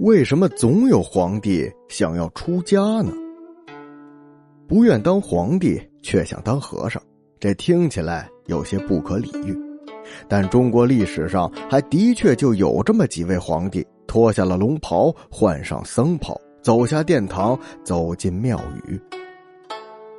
[0.00, 3.12] 为什么总有皇帝想要出家呢？
[4.66, 7.00] 不愿当皇帝，却想当和尚，
[7.38, 9.56] 这听起来有些不可理喻。
[10.28, 19.00] 但中国历史上还的确就有这么几位皇帝，脱下了龙袍，换上僧袍，走下殿堂，走进庙宇。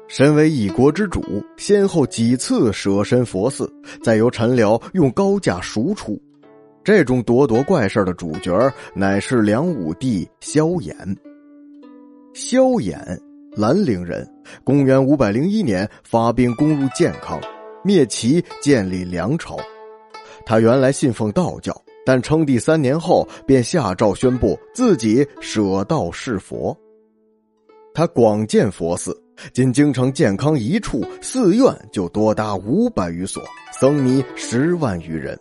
[0.07, 1.21] 身为一国之主，
[1.57, 3.69] 先后几次舍身佛寺，
[4.01, 6.17] 再由陈辽用高价赎出。
[6.85, 10.93] 这种咄咄怪事的主角乃是梁武帝萧衍。
[12.35, 12.95] 萧衍，
[13.53, 14.23] 兰陵人，
[14.63, 17.41] 公元五百零一年发兵攻入建康，
[17.83, 19.57] 灭齐，建立梁朝。
[20.45, 26.77] 他原来信奉道教，但称帝三年后便下诏宣布自己舍道是佛。
[27.95, 29.19] 他广建佛寺，
[29.55, 33.41] 仅京城建康一处寺院就多达五百余所，
[33.79, 35.35] 僧尼十万余人。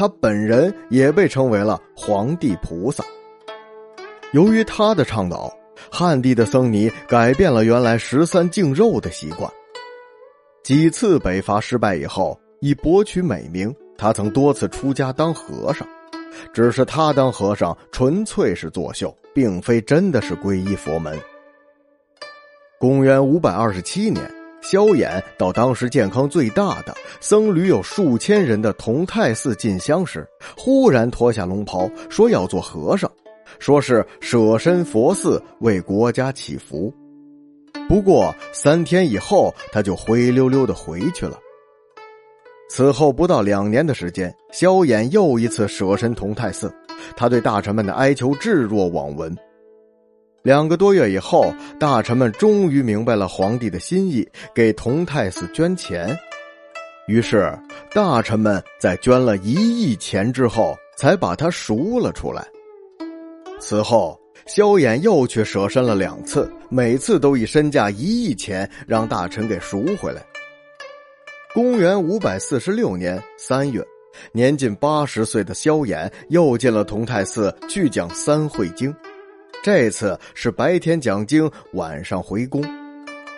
[0.00, 3.04] 他本人也被称为了皇帝菩萨。
[4.32, 5.54] 由于他的倡导，
[5.92, 9.52] 汉地的僧尼改变了原来十三敬肉的习惯。
[10.62, 15.86] 几次北伐失败以后，以博取美名，他曾多次出家当和尚。
[16.54, 21.20] 只是他当和尚纯粹是作秀，并非真的是皈依佛门。
[22.78, 24.39] 公元五百二十七年。
[24.60, 33.10] 萧衍到当时健康最大的僧侣有数千人的同泰寺进香时，忽然脱下龙袍，说要做和尚，
[33.58, 36.92] 说是舍身佛寺为国家祈福。
[37.88, 41.38] 不过三天以后，他就灰溜溜的回去了。
[42.68, 46.72] 此后不到两年的时间，萧衍又一次舍身同泰寺，
[47.16, 49.36] 他对大臣们的哀求置若罔闻。
[50.42, 56.18] 两个多月以后，大臣们终于明白了皇帝的心意，给同泰寺捐钱。
[57.06, 57.52] 于是，
[57.92, 62.46] 大臣们在捐了一亿钱之后，才把他赎了出来。
[63.60, 70.24] 此后，萧衍又去舍身了两次，每次都以身价一亿钱让大臣给赎回来。
[71.52, 73.84] 公元五百四十六年三月，
[74.32, 78.90] 年近八十岁的萧衍又进了同泰寺去讲《三会经》。
[79.62, 82.64] 这次是白天讲经，晚上回宫。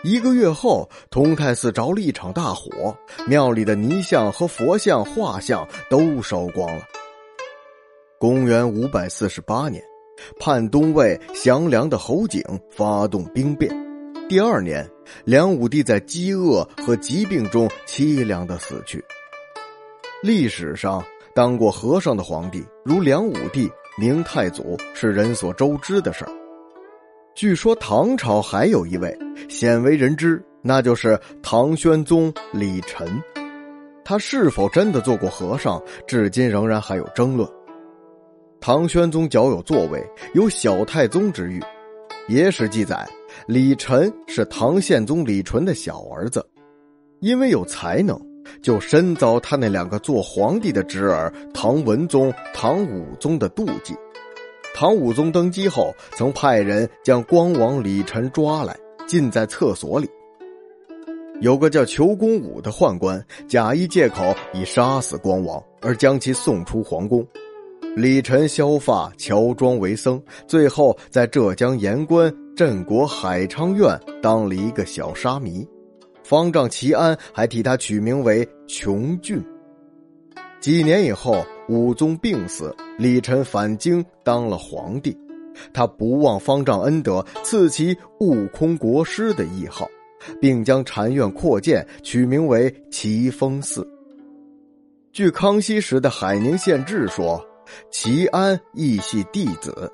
[0.04, 2.96] 一个月后，同泰寺着了一场大火，
[3.26, 6.84] 庙里的泥像和佛像、画像都烧光了。
[8.20, 9.82] 公元五百四十八年，
[10.38, 12.40] 叛东魏降梁的侯景
[12.70, 13.74] 发动兵变。
[14.28, 14.88] 第二年，
[15.24, 19.04] 梁武帝在饥饿和疾病中凄凉的死去。
[20.22, 21.04] 历史上
[21.34, 23.68] 当过和尚的皇帝，如梁武帝。
[23.98, 26.32] 明太祖是人所周知的事儿。
[27.34, 29.16] 据说唐朝还有一位
[29.48, 33.06] 鲜为人知，那就是唐玄宗李忱。
[34.04, 37.48] 他是否真的做过和尚，至今仍然还有争论。
[38.60, 40.04] 唐玄宗脚有作为，
[40.34, 41.60] 有小太宗之誉。
[42.28, 43.08] 野史记载，
[43.46, 46.44] 李忱是唐宪宗李纯的小儿子，
[47.20, 48.18] 因为有才能。
[48.62, 53.94] 就深遭他那两个做皇帝的侄儿唐文宗、唐武宗的妒忌。
[54.74, 58.76] 唐武宗登基后，曾派人将光王李忱抓来，
[59.06, 60.08] 禁在厕所里。
[61.40, 67.26] 有个叫裘公武的宦官，假意借口以杀死光王，而将其送出皇宫。
[67.94, 75.68] 李忱削发乔装为僧，最后在浙江盐官镇国海昌院当了一个小沙弥。
[76.32, 79.38] 方丈齐安还替他取名为琼俊。
[80.62, 85.14] 几年以后，武宗病死，李忱返京当了皇帝。
[85.74, 89.86] 他不忘方丈恩德，赐其悟空国师的谥号，
[90.40, 93.86] 并将禅院扩建，取名为齐峰寺。
[95.12, 97.44] 据康熙时的海宁县志说，
[97.90, 99.92] 齐安亦系弟子，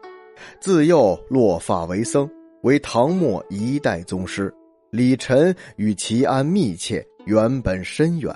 [0.61, 2.31] 自幼落发为僧，
[2.63, 4.55] 为唐末一代宗师。
[4.91, 8.35] 李忱与齐安密切，原本深远。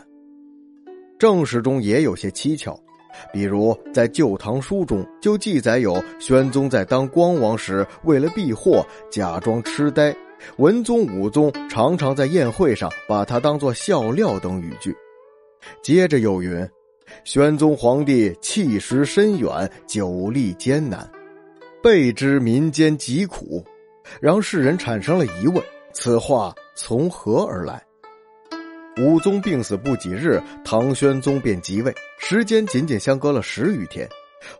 [1.19, 2.79] 正史中也有些蹊跷，
[3.33, 10.13] 比如在《旧唐书》中就记载有宣宗在当光王时，为了避祸，假装痴呆；
[10.59, 14.95] 文宗、武宗常常在宴会上把他当作笑料等语句。
[15.83, 16.69] 接着又云，
[17.25, 21.11] 宣宗皇帝气识深远，久历艰难，
[21.83, 23.65] 备知民间疾苦，
[24.21, 25.65] 让世人产生了疑问。
[25.93, 27.83] 此话从何而来？
[28.99, 34.09] 武宗病死不几日，唐宣宗便即位，时间仅仅相隔了十余天，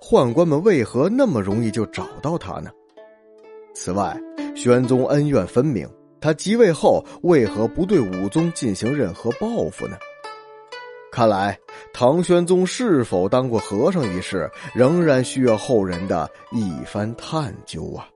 [0.01, 2.71] 宦官们为何那么容易就找到他呢？
[3.75, 4.19] 此外，
[4.55, 5.89] 宣宗恩怨分明，
[6.21, 9.97] 他即位后为何不对武宗进行任何报复呢？
[11.11, 11.59] 看来
[11.93, 18.09] 唐玄宗是否当过和尚一事，仍然需要后人的一番探究啊。